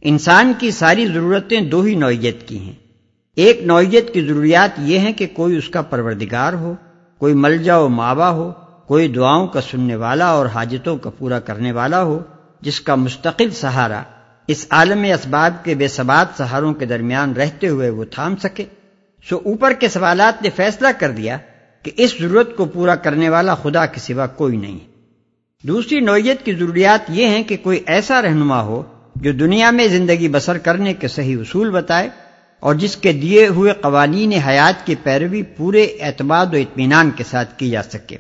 انسان 0.02 0.52
کی 0.58 0.70
ساری 0.70 1.06
ضرورتیں 1.06 1.60
دو 1.60 1.82
ہی 1.82 1.94
نوعیت 1.94 2.48
کی 2.48 2.58
ہیں۔ 2.58 2.72
ایک 3.34 3.60
نوعیت 3.64 4.14
کی 4.14 4.20
ضروریات 4.20 4.70
یہ 4.78 4.98
ہیں 4.98 5.12
کہ 5.12 5.26
کوئی 5.32 5.56
اس 5.56 5.68
کا 5.68 5.82
پروردگار 5.82 6.52
ہو، 6.52 6.74
کوئی 7.18 7.34
ملجا 7.34 7.78
و 7.78 7.88
ماوا 7.88 8.30
ہو، 8.30 8.52
کوئی 8.86 9.08
دعاؤں 9.08 9.46
کا 9.46 9.60
سننے 9.60 9.96
والا 9.96 10.26
اور 10.26 10.46
حاجتوں 10.46 10.96
کا 10.96 11.10
پورا 11.10 11.40
کرنے 11.40 11.72
والا 11.72 12.02
ہو، 12.02 12.22
جس 12.60 12.80
کا 12.80 12.94
مستقل 12.94 13.50
سہارا 13.50 14.02
اس 14.46 14.66
عالم 14.70 15.02
اسباب 15.02 15.64
کے 15.64 15.74
بے 15.74 15.88
ثبات 15.88 16.38
سہاروں 16.38 16.74
کے 16.74 16.86
درمیان 16.86 17.32
رہتے 17.32 17.68
ہوئے 17.68 17.90
وہ 17.90 18.04
تھام 18.04 18.36
سکے۔ 18.36 18.64
سو 19.28 19.36
اوپر 19.36 19.72
کے 19.72 19.88
سوالات 19.88 20.42
نے 20.42 20.50
فیصلہ 20.56 20.88
کر 20.98 21.10
دیا 21.10 21.38
کہ 21.82 21.90
اس 21.96 22.14
ضرورت 22.20 22.56
کو 22.56 22.64
پورا 22.64 22.94
کرنے 22.94 23.28
والا 23.28 23.54
خدا 23.54 23.86
کے 23.86 24.00
سوا 24.00 24.26
کوئی 24.26 24.56
نہیں۔ 24.56 24.78
دوسری 25.66 26.00
نوعیت 26.00 26.44
کی 26.44 26.54
ضروریات 26.54 27.00
یہ 27.08 27.26
ہیں 27.26 27.42
کہ 27.42 27.56
کوئی 27.62 27.82
ایسا 27.86 28.22
رہنما 28.22 28.62
ہو 28.62 28.82
جو 29.16 29.32
دنیا 29.32 29.70
میں 29.70 29.88
زندگی 29.88 30.28
بسر 30.28 30.58
کرنے 30.58 30.94
کے 30.94 31.08
صحیح 31.08 31.36
اصول 31.36 31.70
بتائے 31.70 32.08
اور 32.60 32.74
جس 32.74 32.96
کے 32.96 33.12
دیے 33.12 33.46
ہوئے 33.46 33.72
قوانین 33.72 34.32
حیات 34.32 34.86
کی 34.86 34.94
پیروی 35.02 35.42
پورے 35.42 35.82
اعتماد 35.82 36.46
و 36.46 36.56
اطمینان 36.56 37.10
کے 37.10 37.24
ساتھ 37.30 37.58
کی 37.58 37.70
جا 37.70 37.82
سکے۔ 37.82 38.16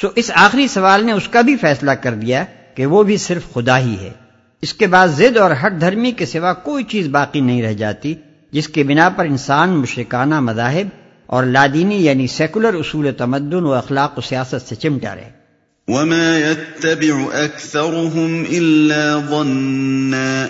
سو 0.00 0.08
اس 0.14 0.30
آخری 0.34 0.68
سوال 0.68 1.06
نے 1.06 1.12
اس 1.12 1.28
کا 1.28 1.40
بھی 1.40 1.56
فیصلہ 1.56 1.90
کر 1.90 2.14
دیا 2.14 2.44
کہ 2.74 2.86
وہ 2.86 3.02
بھی 3.02 3.16
صرف 3.16 3.54
خدا 3.54 3.78
ہی 3.78 3.96
ہے۔ 4.00 4.27
اس 4.62 4.74
کے 4.74 4.86
بعد 4.86 5.08
زد 5.08 5.36
اور 5.36 5.50
ہٹ 5.50 5.80
دھرمی 5.80 6.12
کے 6.12 6.26
سوا 6.26 6.52
کوئی 6.52 6.84
چیز 6.84 7.06
باقی 7.06 7.40
نہیں 7.40 7.62
رہ 7.62 7.72
جاتی، 7.72 8.14
جس 8.50 8.68
کے 8.68 8.82
بنا 8.82 9.08
پر 9.08 9.24
انسان 9.24 9.70
مشرکانہ 9.70 10.40
مذاہب 10.40 10.88
اور 11.26 11.44
لادینی 11.44 12.04
یعنی 12.04 12.26
سیکولر 12.26 12.74
اصول 12.74 13.12
تمدن 13.18 13.64
و 13.64 13.74
اخلاق 13.74 14.18
و 14.18 14.20
سیاست 14.20 14.68
سے 14.68 14.74
چمٹا 14.74 15.14
رہے۔ 15.14 15.38
وما 15.88 16.38
يتبع 16.38 17.36
أكثرهم 17.46 18.42
إلا 18.50 19.18
ظنا، 19.30 20.46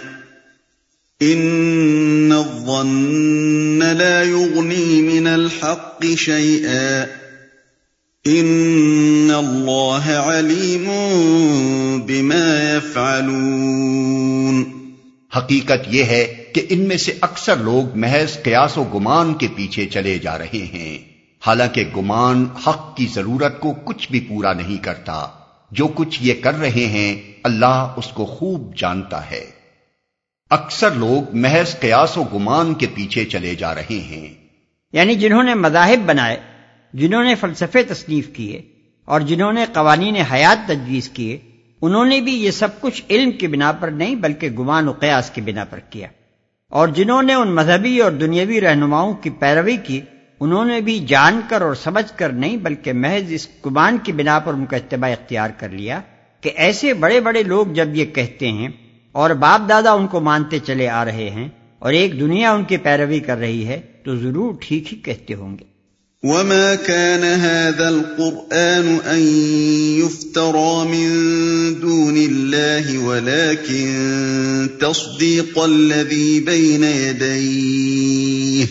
إن 1.24 2.32
الظن 2.32 3.98
لا 3.98 4.22
يغني 4.22 5.00
من 5.00 5.26
الحق 5.26 6.04
شيئا۔ 6.18 7.04
إن 8.28 9.30
الله 9.30 10.28
عليم 10.28 10.85
بما 12.06 12.76
يفعلون 12.76 14.64
حقیقت 15.37 15.88
یہ 15.88 16.04
ہے 16.04 16.44
کہ 16.52 16.66
ان 16.68 16.80
میں 16.80 16.97
سے 16.97 17.12
اکثر 17.20 17.56
لوگ 17.56 17.99
محض 17.99 18.42
قیاس 18.42 18.78
و 18.78 18.85
گمان 18.85 19.35
کے 19.35 19.47
پیچھے 19.56 19.87
چلے 19.87 20.18
جا 20.18 20.38
رہے 20.38 20.66
ہیں۔ 20.73 20.99
حالانکہ 21.47 21.85
گمان 21.97 22.47
حق 22.66 22.97
کی 22.97 23.06
ضرورت 23.14 23.61
کو 23.61 23.73
کچھ 23.85 24.11
بھی 24.11 24.20
پورا 24.20 24.52
نہیں 24.52 24.85
کرتا۔ 24.85 25.26
جو 25.70 25.87
کچھ 25.87 26.18
یہ 26.23 26.35
کر 26.42 26.54
رہے 26.54 26.87
ہیں 26.87 27.32
اللہ 27.42 27.94
اس 27.97 28.06
کو 28.06 28.26
خوب 28.26 28.76
جانتا 28.76 29.30
ہے۔ 29.30 29.44
اکثر 30.50 30.90
لوگ 30.90 31.37
محض 31.37 31.80
قیاس 31.80 32.18
و 32.18 32.23
گمان 32.35 32.75
کے 32.75 32.87
پیچھے 32.94 33.25
چلے 33.25 33.54
جا 33.54 33.75
رہے 33.75 33.99
ہیں۔ 33.99 34.35
یعنی 34.92 35.14
جنہوں 35.14 35.42
نے 35.42 35.54
مذاہب 35.54 36.06
بنائے 36.06 36.37
جنہوں 36.92 37.25
نے 37.25 37.35
فلسفے 37.35 37.83
تصنیف 37.83 38.28
کیے 38.28 38.62
اور 39.04 39.21
جنہوں 39.21 39.52
نے 39.52 39.64
قوانین 39.73 40.16
حیات 40.16 40.68
تجویز 40.68 41.09
کیے، 41.09 41.38
انہوں 41.83 42.04
نے 42.04 42.21
بھی 42.21 42.33
یہ 42.33 42.50
سب 42.50 42.80
کچھ 42.80 43.02
علم 43.11 43.30
کی 43.30 43.47
بنا 43.47 43.73
پر 43.73 43.88
نہیں 43.88 44.14
بلکہ 44.14 44.50
گمان 44.50 44.88
و 44.88 44.92
قیاس 44.92 45.30
کی 45.30 45.40
بنا 45.40 45.64
پر 45.64 45.78
کیا۔ 45.78 46.09
اور 46.68 46.88
جنہوں 46.88 47.23
نے 47.23 47.35
ان 47.35 47.54
مذہبی 47.54 48.00
اور 48.00 48.12
دنیاوی 48.12 48.61
رہنماؤں 48.61 49.14
کی 49.14 49.30
پیروی 49.30 49.76
کی، 49.76 50.00
انہوں 50.40 50.64
نے 50.64 50.80
بھی 50.80 50.99
جان 50.99 51.40
کر 51.49 51.61
اور 51.61 51.75
سمجھ 51.75 52.18
کر 52.18 52.28
نہیں 52.28 52.57
بلکہ 52.57 52.92
محض 52.92 53.33
اس 53.33 53.49
گمان 53.66 53.99
کی 53.99 54.12
بنا 54.12 54.38
پر 54.38 54.54
ان 54.54 54.66
کا 54.66 54.76
اتباع 54.76 55.11
اختیار 55.11 55.50
کر 55.59 55.68
لیا 55.68 56.00
کہ 56.40 56.50
ایسے 56.57 56.95
بڑے 56.95 57.21
بڑے 57.21 57.42
لوگ 57.42 57.66
جب 57.66 57.88
یہ 57.97 58.04
کہتے 58.04 58.49
ہیں 58.49 58.68
اور 59.12 59.30
باپ 59.30 59.68
دادا 59.68 59.92
ان 59.92 60.07
کو 60.07 60.21
مانتے 60.21 60.59
چلے 60.59 60.88
آ 60.88 61.04
رہے 61.04 61.30
ہیں 61.30 61.49
اور 61.78 61.92
ایک 61.92 62.21
دنیا 62.21 62.52
ان 62.52 62.64
کی 62.64 62.76
پیروی 62.76 63.21
کر 63.21 63.37
رہی 63.37 63.66
ہے، 63.66 63.80
تو 64.04 64.16
ضرور 64.16 64.54
ٹھیک 64.61 64.92
ہی 64.92 64.99
کہتے 64.99 65.35
ہوں 65.35 65.59
گے۔ 65.59 65.77
وما 66.25 66.75
كان 66.75 67.25
هذا 67.25 67.88
القرآن 67.88 68.96
أن 68.96 69.20
يفترى 69.98 70.84
من 70.84 71.10
دون 71.80 72.16
الله 72.16 72.98
ولكن 72.98 74.68
تصديق 74.80 75.58
الذي 75.58 76.40
بين 76.40 76.84
يديه 76.84 78.66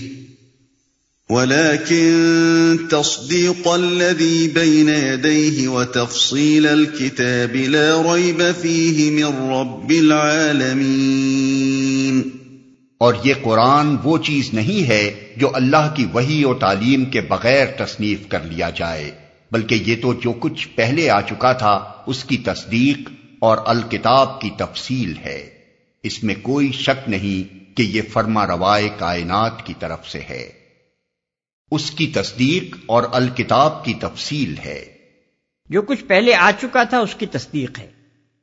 ولكن 1.30 2.80
تصديق 2.92 3.68
الذي 3.68 4.48
بين 4.48 4.90
يديه 4.90 5.68
وتفصيل 5.68 6.68
الكتاب 6.68 7.56
لا 7.56 8.14
ريب 8.14 8.52
فيه 8.52 9.12
من 9.12 9.50
رب 9.50 9.92
العالمين 9.92 10.78
اور 12.98 13.14
یہ 13.24 13.34
قرآن 13.44 13.96
وہ 14.04 14.18
چیز 14.18 14.54
نہیں 14.54 14.88
ہے 14.88 15.27
جو 15.38 15.50
اللہ 15.54 15.94
کی 15.96 16.06
وحی 16.14 16.44
و 16.44 16.54
تعلیم 16.54 17.06
کے 17.06 17.22
بغیر 17.22 17.66
تصنیف 17.78 18.28
کر 18.30 18.44
لیا 18.44 18.70
جائے، 18.70 19.12
بلکہ 19.52 19.76
یہ 19.76 19.96
تو 20.02 20.14
جو 20.14 20.32
کچھ 20.32 20.68
پہلے 20.76 21.10
آ 21.10 21.22
چکا 21.22 21.54
تھا، 21.54 21.92
اس 22.08 22.24
کی 22.24 22.38
تصدیق 22.38 23.10
اور 23.40 23.58
الکتاب 23.66 24.42
کی 24.42 24.50
تفصیل 24.58 25.14
ہے۔ 25.26 25.50
اس 26.04 26.24
میں 26.24 26.36
کوئی 26.42 26.72
شک 26.72 27.10
نہیں 27.10 27.78
کہ 27.78 27.84
یہ 27.84 28.02
فرما 28.14 28.48
روائے 28.48 28.90
کائنات 28.98 29.66
کی 29.66 29.74
طرف 29.80 30.10
سے 30.10 30.20
ہے۔ 30.30 30.50
اس 31.72 31.92
کی 31.92 32.08
تصدیق 32.08 32.78
اور 32.86 33.04
الکتاب 33.12 33.86
کی 33.86 33.94
تفصیل 33.94 34.56
ہے۔ 34.66 34.86
جو 35.70 35.82
کچھ 35.82 36.04
پہلے 36.04 36.36
آ 36.36 36.52
چکا 36.62 36.84
تھا، 36.84 37.00
اس 37.00 37.16
کی 37.16 37.26
تصدیق 37.26 37.80
ہے۔ 37.80 37.92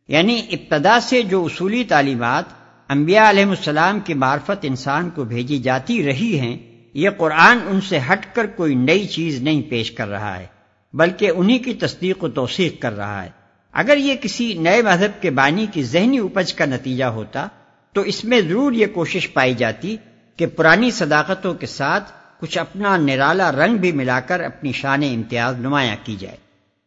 یعنی 0.09 0.43
ابتدا 0.51 1.01
سے 1.01 1.23
جو 1.23 1.45
اصولی 1.45 1.85
تعلیمات 1.85 2.45
انبیاء 2.89 3.31
علیہ 3.31 3.45
السلام 3.45 4.01
کی 4.01 4.15
معرفت 4.15 4.59
انسان 4.63 5.11
کو 5.11 5.25
بھیجی 5.25 5.59
جاتی 5.59 6.03
رہی 6.03 6.39
ہیں 6.39 6.74
یہ 6.95 7.11
قرآن 7.11 7.59
ان 7.67 7.81
سے 7.81 7.99
ہٹ 8.13 8.35
کر 8.35 8.47
کوئی 8.47 8.75
نئی 8.75 9.07
چیز 9.07 9.43
نہیں 9.43 9.63
پیش 9.63 9.91
کر 9.91 10.09
رہا 10.09 10.39
ہے، 10.39 10.47
بلکہ 10.93 11.31
انہی 11.37 11.59
کی 11.59 11.75
تصدیق 11.75 12.25
و 12.25 12.29
توثیق 12.29 12.83
کر 12.83 12.97
رہا 12.97 13.25
ہے۔ 13.25 13.29
اگر 13.73 13.97
یہ 13.97 14.15
کسی 14.17 14.55
نئے 14.55 14.83
مذہب 14.83 15.23
کے 15.23 15.31
بانی 15.31 15.67
کی 15.73 15.83
ذہنی 15.83 16.19
اپج 16.19 16.55
کا 16.55 16.65
نتیجہ 16.65 17.05
ہوتا، 17.05 17.47
تو 17.93 18.01
اس 18.01 18.25
میں 18.25 18.41
ضرور 18.41 18.73
یہ 18.73 18.87
کوشش 18.87 19.33
پائی 19.33 19.55
جاتی 19.55 19.97
کہ 20.37 20.47
پرانی 20.47 20.91
صداقتوں 20.91 21.55
کے 21.55 21.67
ساتھ 21.67 22.13
کچھ 22.41 22.59
اپنا 22.59 22.97
نرالا 22.97 23.53
رنگ 23.53 23.77
بھی 23.77 23.93
ملا 23.93 24.21
کر 24.21 24.41
اپنی 24.41 24.73
شان 24.73 25.03
امتیاز 25.03 25.59
نمایاں 25.59 25.97
کی 26.05 26.17
جائے۔ 26.21 26.37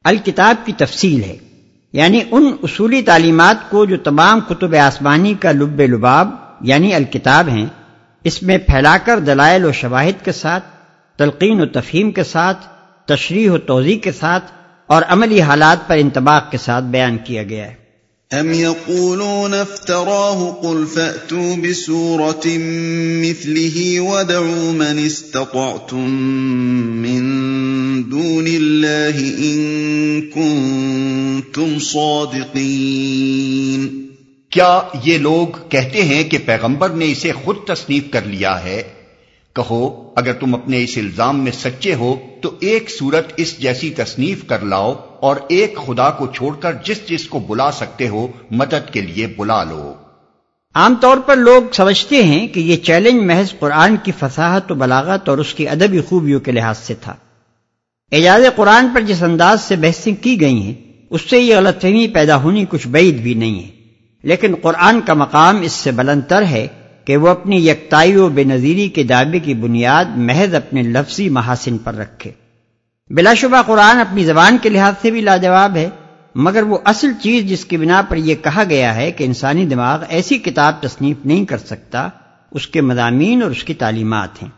الکتاب 0.04 0.56
کی 0.66 0.74
تفصیل 0.78 1.24
ہے 1.24 1.38
یعنی 1.94 2.22
ان 2.32 2.56
اصولی 2.64 3.02
تعلیمات 3.02 3.70
کو 3.70 3.86
جو 3.86 3.98
تمام 3.98 4.40
کتب 4.40 4.76
آسمانی 4.76 5.34
کا 5.34 5.52
لب 5.52 5.82
لباب 5.82 6.30
یعنی 6.62 6.94
الکتاب 6.94 7.50
ہیں 7.50 7.66
اس 8.28 8.44
میں 8.44 8.58
پھیلا 8.58 8.98
کر 8.98 9.20
دلائل 9.20 9.66
و 9.66 9.72
شواہد 9.72 10.26
کے 10.26 10.32
ساتھ، 10.32 10.64
تلقین 11.18 11.62
و 11.62 11.66
تفہیم 11.66 12.12
کے 12.12 12.24
ساتھ، 12.24 12.68
تشریح 13.08 13.52
و 13.52 13.58
توضیع 13.58 13.98
کے 13.98 14.12
ساتھ 14.12 14.52
اور 14.88 15.02
عملی 15.08 15.42
حالات 15.42 15.88
پر 15.88 15.98
انتباق 15.98 16.52
کے 16.52 16.58
ساتھ 16.58 16.86
بیان 16.86 17.18
کیا 17.24 17.44
گیا 17.44 17.66
ہے۔ 17.66 17.88
ام 18.32 18.52
يقولون 18.52 19.54
افتراه 19.54 20.62
قل 20.62 20.84
فأتوا 20.94 21.56
بسورة 21.64 22.48
مثله 23.22 24.00
ودعوا 24.00 24.72
من 24.72 25.06
استطعتم 25.06 26.10
من 27.06 27.22
دون 28.12 28.48
الله 28.48 29.40
إن 29.40 30.22
كنتم 30.22 31.80
صادقين 31.80 34.07
کیا 34.58 34.82
یہ 35.04 35.18
لوگ 35.18 35.70
کہتے 35.70 36.02
ہیں 36.02 36.24
کہ 36.24 36.38
پیغمبر 36.46 36.90
نے 36.90 37.12
اسے 37.12 37.32
خود 37.32 37.58
تصنیف 37.68 38.04
کر 38.12 38.22
لیا 38.26 38.64
ہے؟ 38.64 38.84
کہو، 39.56 40.14
اگر 40.16 40.34
تم 40.34 40.56
اپنے 40.56 40.84
اس 40.84 40.98
الزام 40.98 41.44
میں 41.44 41.52
سچے 41.52 41.94
ہو، 41.94 42.16
تو 42.42 42.52
ایک 42.60 42.90
صورت 43.00 43.34
اس 43.38 43.60
جیسی 43.60 43.90
تصنیف 43.90 44.48
کر 44.48 44.60
لاؤ 44.60 44.94
اور 45.20 45.36
ایک 45.48 45.78
خدا 45.86 46.10
کو 46.10 46.28
چھوڑ 46.28 46.56
کر 46.56 46.74
جس 46.86 47.08
جس 47.08 47.28
کو 47.28 47.40
بلا 47.40 47.72
سکتے 47.72 48.08
ہو، 48.08 48.28
مدد 48.52 48.94
کے 48.94 49.02
لیے 49.02 49.28
بلا 49.28 49.64
لو۔ 49.64 49.94
عام 50.76 50.96
طور 51.02 51.18
پر 51.18 51.36
لوگ 51.36 51.64
سمجھتے 51.74 52.24
ہیں 52.24 52.48
کہ 52.48 52.60
یہ 52.60 52.78
چیلنج 52.78 53.24
محض 53.24 53.60
قرآن 53.60 53.96
کی 54.04 54.12
فصاحت 54.20 54.72
و 54.72 54.76
بلاغت 54.76 55.30
اور 55.30 55.38
اس 55.38 55.54
کی 55.54 55.68
ادبی 55.68 56.02
خوبیوں 56.02 56.40
کے 56.40 56.52
لحاظ 56.52 56.78
سے 56.78 56.94
تھا۔ 56.94 57.16
اعجاز 58.12 58.42
قرآن 58.56 58.88
پر 58.94 59.02
جس 59.02 59.24
انداز 59.24 59.62
سے 59.62 59.76
بحثیں 59.76 60.16
کی 60.22 60.42
گئی 60.42 60.62
ہیں، 60.62 60.74
اس 61.10 61.22
سے 61.30 61.40
یہ 61.40 61.56
غلط 61.58 61.82
فہمی 61.82 62.08
پیدا 62.08 62.36
ہونی 62.36 62.66
کچھ 62.70 62.88
بعید 62.88 63.16
بھی 63.16 63.34
نہیں 63.34 63.64
ہے۔ 63.64 63.77
لیکن 64.28 64.56
قرآن 64.62 65.02
کا 65.02 65.14
مقام 65.14 65.62
اس 65.62 65.72
سے 65.72 65.92
بلند 65.92 66.22
تر 66.28 66.44
ہے 66.46 66.68
کہ 67.06 67.18
وہ 67.18 67.30
اپنی 67.30 67.70
یکتائی 67.70 68.16
و 68.16 68.30
بے 68.30 68.44
نظیری 68.44 68.90
کے 68.90 69.04
دعوے 69.04 69.40
کی 69.40 69.54
بنیاد 69.54 70.06
محض 70.16 70.56
اپنے 70.56 70.82
لفظی 70.82 71.30
محاسن 71.30 71.78
پر 71.78 71.94
رکھے۔ 71.94 72.32
بلا 73.10 73.34
شبہ 73.34 73.62
قرآن 73.62 74.00
اپنی 74.00 74.26
زبان 74.26 74.58
کے 74.62 74.70
لحاظ 74.70 74.94
سے 75.02 75.12
بھی 75.12 75.22
لاجواب 75.22 75.76
ہے، 75.76 75.90
مگر 76.36 76.64
وہ 76.64 76.78
اصل 76.86 77.12
چیز 77.22 77.44
جس 77.44 77.66
کی 77.66 77.78
بنا 77.78 78.02
پر 78.02 78.18
یہ 78.18 78.36
کہا 78.36 78.64
گیا 78.70 78.96
ہے 78.96 79.12
کہ 79.12 79.24
انسانی 79.24 79.66
دماغ 79.66 80.04
ایسی 80.10 80.38
کتاب 80.38 80.82
تصنیف 80.82 81.18
نہیں 81.26 81.46
کر 81.46 81.58
سکتا، 81.58 82.10
اس 82.52 82.68
کے 82.68 82.82
مضامین 82.82 83.44
اور 83.44 83.52
اس 83.52 83.64
کی 83.64 83.74
تعلیمات 83.74 84.44
ہیں۔ 84.44 84.50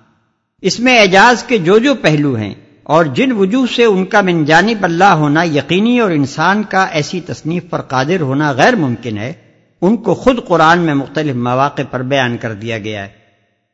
اس 0.61 0.79
میں 0.79 0.99
اعجاز 0.99 1.43
کے 1.43 1.57
جو 1.57 1.77
جو 1.77 1.95
پہلو 1.95 2.35
ہیں 2.35 2.53
اور 2.83 3.05
جن 3.05 3.31
وجوہ 3.31 3.65
سے 3.75 3.83
ان 3.83 4.05
کا 4.05 4.21
من 4.21 4.45
جانب 4.45 4.83
اللہ 4.83 5.13
ہونا 5.17 5.43
یقینی 5.43 5.99
اور 5.99 6.11
انسان 6.11 6.63
کا 6.63 6.83
ایسی 6.83 7.21
تصنیف 7.21 7.63
پر 7.69 7.81
قادر 7.81 8.21
ہونا 8.21 8.51
غیر 8.51 8.75
ممکن 8.75 9.17
ہے 9.17 9.33
ان 9.81 9.97
کو 9.97 10.15
خود 10.15 10.47
قرآن 10.47 10.79
میں 10.79 10.93
مختلف 10.93 11.35
مواقع 11.35 11.81
پر 11.91 12.01
بیان 12.01 12.37
کر 12.37 12.53
دیا 12.53 12.77
گیا 12.77 13.03
ہے۔ 13.03 13.09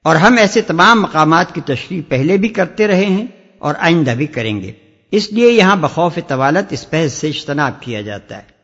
اور 0.04 0.16
ہم 0.16 0.38
ایسے 0.38 0.62
تمام 0.62 1.02
مقامات 1.02 1.56
کی 1.56 1.62
تشریح 1.62 2.02
پہلے 2.10 2.38
بھی 2.38 2.50
کرتے 2.50 2.88
رہے 2.88 3.06
ہیں 3.06 3.28
اور 3.60 3.74
آئندہ 3.80 4.12
بھی 4.12 4.26
کریں 4.26 4.62
گے۔ 4.62 4.72
اس 5.12 5.34
لیے 5.34 5.52
یہاں 5.52 5.76
بخوف 5.76 6.20
طوالت 6.28 6.74
اس 6.74 6.86
بحث 6.92 7.14
سے 7.14 7.28
اجتناب 7.28 7.82
کیا 7.82 8.02
جاتا 8.02 8.38
ہے۔ 8.38 8.56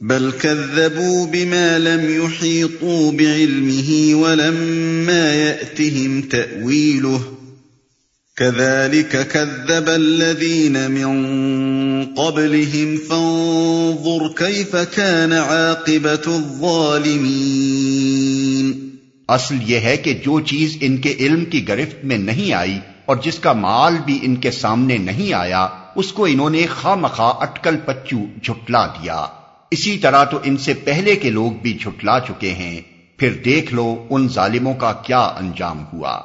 بل 0.00 0.30
كذبوا 0.30 1.26
بما 1.30 1.78
لم 1.78 2.24
يحيطوا 2.24 3.10
بعلمه 3.10 4.20
ولما 4.20 5.34
يأتهم 5.34 6.20
تأويله 6.20 7.37
كذلك 8.38 9.32
كذب 9.32 9.88
الذين 9.88 10.90
من 10.90 11.24
قبلهم 12.14 12.98
فانظر 13.08 14.36
كيف 14.36 14.76
كان 14.94 15.32
عاقبة 15.32 16.26
الظالمين 16.26 18.88
اصل 19.28 19.54
یہ 19.66 19.78
ہے 19.78 19.96
کہ 19.96 20.20
جو 20.24 20.40
چیز 20.40 20.76
ان 20.80 20.96
کے 20.96 21.14
علم 21.20 21.44
کی 21.44 21.68
گرفت 21.68 22.04
میں 22.04 22.18
نہیں 22.18 22.52
آئی 22.52 22.78
اور 23.04 23.16
جس 23.22 23.38
کا 23.38 23.52
مال 23.52 23.94
بھی 24.04 24.18
ان 24.22 24.36
کے 24.36 24.50
سامنے 24.50 24.98
نہیں 24.98 25.32
آیا، 25.32 25.68
اس 25.96 26.12
کو 26.12 26.24
انہوں 26.24 26.50
نے 26.50 26.66
خواہ 26.80 27.40
اٹکل 27.40 27.76
پچو 27.76 28.18
جھٹلا 28.42 28.86
دیا۔ 28.86 29.26
اسی 29.70 29.98
طرح 29.98 30.24
تو 30.24 30.38
ان 30.44 30.56
سے 30.56 30.74
پہلے 30.74 31.16
کے 31.16 31.30
لوگ 31.30 31.52
بھی 31.52 31.78
جھٹلا 31.82 32.20
چکے 32.20 32.50
ہیں۔ 32.50 32.80
پھر 33.16 33.32
دیکھ 33.44 33.74
لو 33.74 34.06
ان 34.10 34.28
ظالموں 34.28 34.74
کا 34.74 34.92
کیا 34.92 35.18
انجام 35.18 35.84
ہوا۔ 35.92 36.20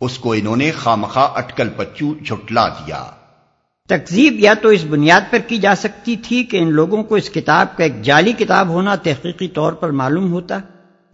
اس 0.00 0.18
کو 0.18 0.32
انہوں 0.32 0.56
نے 0.56 0.70
خامخواہ 0.70 1.28
اٹکل 1.34 1.68
پچو 1.76 2.14
جھٹلا 2.24 2.68
دیا۔ 2.68 3.10
تکزیب 3.88 4.32
یا 4.38 4.54
تو 4.54 4.68
اس 4.68 4.84
بنیاد 4.84 5.20
پر 5.30 5.38
کی 5.38 5.58
جا 5.58 5.74
سکتی 5.74 6.16
تھی 6.16 6.44
کہ 6.44 6.56
ان 6.56 6.72
لوگوں 6.72 7.02
کو 7.02 7.14
اس 7.14 7.30
کتاب 7.30 7.76
کا 7.76 7.84
ایک 7.84 8.02
جعلی 8.02 8.32
کتاب 8.32 8.68
ہونا 8.68 8.94
تحقیقی 8.94 9.48
طور 9.48 9.72
پر 9.72 9.90
معلوم 9.90 10.32
ہوتا، 10.32 10.58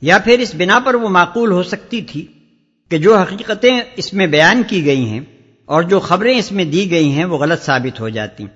یا 0.01 0.19
پھر 0.19 0.39
اس 0.39 0.55
بنا 0.55 0.79
پر 0.79 0.95
وہ 0.95 1.09
معقول 1.09 1.53
ہو 1.53 1.62
سکتی 1.62 2.03
تھی 2.03 2.27
کہ 2.91 2.99
جو 2.99 3.17
حقیقتیں 3.19 3.81
اس 3.97 4.12
میں 4.15 4.27
بیان 4.27 4.62
کی 4.67 4.87
گئی 4.87 5.09
ہیں 5.09 5.21
اور 5.65 5.83
جو 5.83 6.01
خبریں 6.01 6.39
اس 6.39 6.53
میں 6.53 6.65
دی 6.65 6.91
گئی 6.91 7.11
ہیں 7.11 7.25
وہ 7.25 7.39
غلط 7.39 7.62
ثابت 7.62 8.01
ہو 8.01 8.09
جاتی۔ 8.09 8.47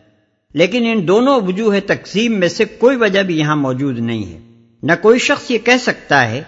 لیکن 0.55 0.87
ان 0.87 1.09
دونوں 1.09 1.41
وجوہ 1.41 1.77
تقسیم 1.87 2.41
میں 2.41 2.49
سے 2.49 2.65
کوئی 2.65 2.97
وجہ 2.97 3.23
بھی 3.23 3.39
یہاں 3.39 3.57
موجود 3.57 3.99
نہیں 3.99 4.33
ہے۔ 4.33 4.39
نہ 4.83 4.93
کوئی 5.03 5.19
شخص 5.19 5.51
یہ 5.51 5.59
کہہ 5.59 5.83
سکتا 5.83 6.31
ہے 6.31 6.43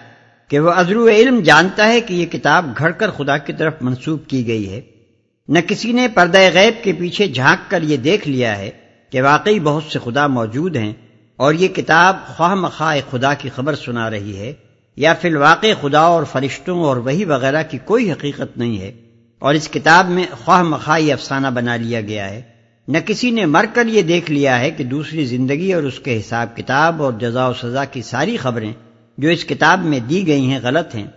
کہ 0.49 0.59
وہ 0.59 0.71
ادرو 0.71 1.07
علم 1.07 1.39
جانتا 1.39 1.87
ہے 1.87 2.01
کہ 2.01 2.13
یہ 2.13 2.25
کتاب 2.25 2.65
گھڑ 2.77 2.91
کر 2.91 3.11
خدا 3.11 3.37
کی 3.37 3.53
طرف 3.53 3.73
منسوب 3.81 4.27
کی 4.27 4.47
گئی 4.47 4.69
ہے۔ 4.69 4.81
نہ 5.47 5.59
کسی 5.67 5.91
نے 5.91 6.07
پردہ 6.07 6.37
غیب 6.53 6.83
کے 6.83 6.93
پیچھے 6.93 7.27
جھانک 7.27 7.71
کر 7.71 7.81
یہ 7.81 7.97
دیکھ 7.97 8.27
لیا 8.27 8.57
ہے 8.57 8.69
کہ 9.09 9.21
واقعی 9.21 9.59
بہت 9.59 9.83
سے 9.91 9.99
خدا 10.03 10.27
موجود 10.27 10.75
ہیں 10.75 10.93
اور 11.35 11.53
یہ 11.53 11.67
کتاب 11.67 12.15
خواہ 12.27 12.55
مخواہ 12.55 12.97
خدا 13.11 13.33
کی 13.33 13.49
خبر 13.49 13.75
سنا 13.75 14.09
رہی 14.09 14.37
ہے 14.37 14.53
یا 14.97 15.13
فی 15.13 15.27
الواقع 15.27 15.67
خدا 15.81 15.99
اور 15.99 16.23
فرشتوں 16.23 16.83
اور 16.83 16.97
وہی 16.97 17.25
وغیرہ 17.25 17.63
کی 17.69 17.77
کوئی 17.85 18.11
حقیقت 18.11 18.57
نہیں 18.57 18.79
ہے 18.79 18.91
اور 19.39 19.53
اس 19.53 19.69
کتاب 19.69 20.09
میں 20.09 20.25
خواہ 20.45 20.63
مخواہ 20.63 21.01
افسانہ 21.01 21.47
بنا 21.47 21.75
لیا 21.75 22.01
گیا 22.01 22.29
ہے۔ 22.29 22.41
نہ 22.87 22.97
کسی 23.05 23.31
نے 23.31 23.45
مر 23.45 23.65
کر 23.73 23.85
یہ 23.85 24.01
دیکھ 24.01 24.31
لیا 24.31 24.59
ہے 24.59 24.71
کہ 24.71 24.83
دوسری 24.83 25.25
زندگی 25.25 25.73
اور 25.73 25.83
اس 25.83 25.99
کے 25.99 26.19
حساب 26.19 26.57
کتاب 26.57 27.03
اور 27.03 27.13
جزا 27.13 27.47
و 27.47 27.53
سزا 27.53 27.85
کی 27.85 28.01
ساری 28.01 28.37
خبریں 28.37 28.73
جو 29.19 29.29
اس 29.29 29.45
کتاب 29.45 29.85
میں 29.85 29.99
دی 29.99 30.27
گئی 30.27 30.41
ہیں 30.41 30.59
غلط 30.63 30.95
ہیں۔ 30.95 31.07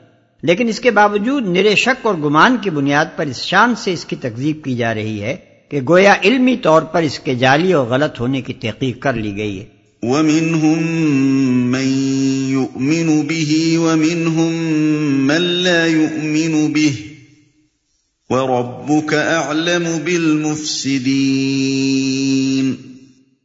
لیکن 0.42 0.68
اس 0.68 0.80
کے 0.80 0.90
باوجود 0.90 1.48
نرے 1.48 1.74
شک 1.74 2.06
اور 2.06 2.14
گمان 2.14 2.56
کی 2.62 2.70
بنیاد 2.70 3.04
پر 3.16 3.26
اس 3.26 3.36
شان 3.36 3.74
سے 3.74 3.92
اس 3.92 4.04
کی 4.04 4.16
تکزیب 4.16 4.64
کی 4.64 4.76
جا 4.76 4.94
رہی 4.94 5.22
ہے 5.22 5.36
کہ 5.68 5.80
گویا 5.88 6.14
علمی 6.24 6.56
طور 6.56 6.82
پر 6.82 7.02
اس 7.02 7.18
کے 7.18 7.34
جعلی 7.34 7.72
اور 7.72 7.86
غلط 7.86 8.20
ہونے 8.20 8.40
کی 8.40 8.52
تحقیق 8.52 9.00
کر 9.00 9.12
لی 9.12 9.36
گئی 9.36 9.58
ہے۔ 9.58 9.64
وَمِنْهُمْ 10.02 11.76
مَنْ 11.76 12.50
يُؤْمِنُ 12.50 13.22
بِهِ 13.22 13.76
وَمِنْهُمْ 13.76 15.10
مَنْ 15.10 15.40
لَا 15.40 15.86
يُؤْمِنُ 15.86 16.68
بِهِ 16.68 16.92
وَرَبُّكَ 18.28 19.14
أَعْلَمُ 19.14 20.04
بِالْمُفْسِدِينَ۔ 20.04 22.51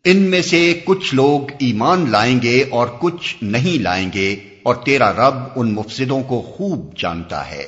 ان 0.09 0.17
میں 0.17 0.41
سے 0.41 0.81
کچھ 0.85 1.15
لوگ 1.15 1.51
ایمان 1.59 2.09
لائیں 2.09 2.39
گے 2.41 2.63
اور 2.71 2.87
کچھ 2.99 3.43
نہیں 3.43 3.81
لائیں 3.81 4.09
گے، 4.13 4.35
اور 4.63 4.75
تیرا 4.75 5.13
رب 5.13 5.35
ان 5.55 5.73
مفسدوں 5.73 6.23
کو 6.23 6.41
خوب 6.41 6.97
جانتا 6.97 7.51
ہے۔ 7.51 7.63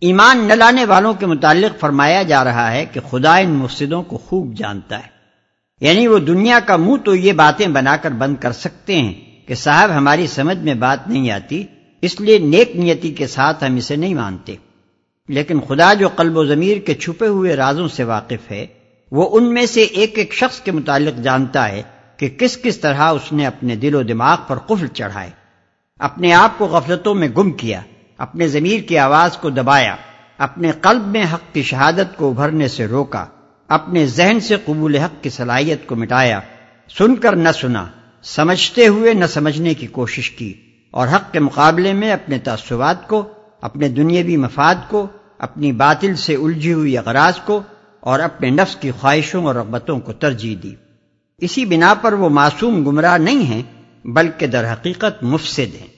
ایمان 0.00 0.44
نہ 0.44 0.52
لانے 0.52 0.84
والوں 0.84 1.14
کے 1.14 1.26
متعلق 1.26 1.80
فرمایا 1.80 2.22
جا 2.22 2.44
رہا 2.44 2.72
ہے 2.72 2.86
کہ 2.92 3.00
خدا 3.10 3.36
ان 3.36 3.50
مفسدوں 3.50 4.02
کو 4.02 4.18
خوب 4.18 4.54
جانتا 4.56 4.98
ہے۔ 4.98 5.08
یعنی 5.80 6.06
وہ 6.06 6.18
دنیا 6.18 6.58
کا 6.66 6.76
منہ 6.76 6.96
تو 7.04 7.14
یہ 7.14 7.32
باتیں 7.32 7.66
بنا 7.66 7.96
کر 7.96 8.10
بند 8.10 8.36
کر 8.40 8.52
سکتے 8.52 8.96
ہیں 8.96 9.14
کہ 9.48 9.54
صاحب، 9.54 9.90
ہماری 9.90 10.26
سمجھ 10.26 10.58
میں 10.58 10.74
بات 10.74 11.08
نہیں 11.08 11.30
آتی، 11.30 11.64
اس 12.02 12.20
لیے 12.20 12.38
نیک 12.38 12.76
نیتی 12.76 13.12
کے 13.12 13.26
ساتھ 13.26 13.64
ہم 13.64 13.76
اسے 13.76 13.96
نہیں 13.96 14.14
مانتے۔ 14.14 14.54
لیکن 15.28 15.60
خدا 15.60 15.94
جو 15.94 16.08
قلب 16.08 16.36
و 16.36 16.46
ضمیر 16.46 16.78
کے 16.78 16.94
چھپے 16.94 17.26
ہوئے 17.26 17.56
رازوں 17.56 17.88
سے 17.88 18.04
واقف 18.04 18.50
ہے 18.50 18.66
وہ 19.12 19.28
ان 19.32 19.52
میں 19.54 19.66
سے 19.66 19.82
ایک 19.82 20.18
ایک 20.18 20.34
شخص 20.34 20.60
کے 20.60 20.72
متعلق 20.72 21.22
جانتا 21.22 21.68
ہے 21.68 21.82
کہ 22.16 22.28
کس 22.28 22.56
کس 22.62 22.78
طرح 22.78 23.10
اس 23.10 23.32
نے 23.32 23.46
اپنے 23.46 23.76
دل 23.76 23.94
و 23.94 24.02
دماغ 24.02 24.36
پر 24.46 24.58
قفل 24.58 24.86
چڑھائے، 24.86 25.30
اپنے 26.00 26.32
آپ 26.32 26.58
کو 26.58 26.66
غفلتوں 26.66 27.14
میں 27.14 27.28
گم 27.28 27.50
کیا، 27.52 27.80
اپنے 28.18 28.48
ضمیر 28.48 28.80
کی 28.80 28.98
آواز 28.98 29.36
کو 29.36 29.50
دبایا، 29.50 29.94
اپنے 30.38 30.72
قلب 30.80 31.06
میں 31.06 31.24
حق 31.32 31.52
کی 31.52 31.62
شہادت 31.62 32.16
کو 32.16 32.30
ابھرنے 32.30 32.68
سے 32.68 32.86
روکا، 32.86 33.24
اپنے 33.70 34.06
ذہن 34.06 34.40
سے 34.40 34.56
قبول 34.64 34.96
حق 34.96 35.22
کی 35.22 35.30
صلاحیت 35.30 35.86
کو 35.86 35.96
مٹایا، 35.96 36.40
سن 36.90 37.16
کر 37.16 37.36
نہ 37.36 37.48
سنا، 37.60 37.84
سمجھتے 38.24 38.86
ہوئے 38.86 39.14
نہ 39.14 39.26
سمجھنے 39.26 39.74
کی 39.74 39.86
کوشش 39.86 40.30
کی، 40.30 40.52
اور 40.90 41.08
حق 41.08 41.32
کے 41.32 41.40
مقابلے 41.40 41.92
میں 41.92 42.12
اپنے 42.12 42.38
تعصبات 42.38 43.08
کو، 43.08 43.22
اپنے 43.60 43.88
دنیاوی 43.88 44.36
مفاد 44.36 44.88
کو، 44.88 45.06
اپنی 45.38 45.72
باطل 45.72 46.14
سے 46.16 46.34
الجھی 46.34 46.72
ہوئی 46.72 46.96
اغراض 46.98 47.40
کو 47.44 47.60
اور 48.00 48.20
اپنے 48.20 48.50
نفس 48.50 48.76
کی 48.76 48.90
خواہشوں 48.90 49.44
اور 49.44 49.54
رغبتوں 49.54 50.00
کو 50.00 50.12
ترجیح 50.12 50.56
دی۔ 50.62 50.74
اسی 51.38 51.64
بنا 51.64 51.94
پر 51.94 52.12
وہ 52.12 52.28
معصوم 52.28 52.84
گمراہ 52.84 53.18
نہیں 53.18 53.42
ہیں، 53.42 53.62
بلکہ 54.04 54.46
در 54.46 54.72
حقیقت 54.72 55.22
مفسد 55.22 55.74
ہیں۔ 55.80 55.97